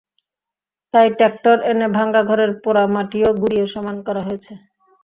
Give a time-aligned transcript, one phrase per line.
[0.93, 4.53] তাই ট্রাক্টর এনে ভাঙা ঘরের পোড়া মাটিও গুঁড়িয়ে সমান করা হয়েছে।